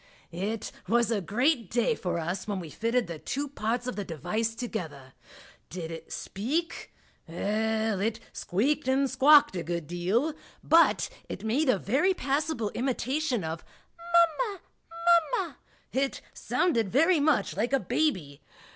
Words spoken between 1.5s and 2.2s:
day for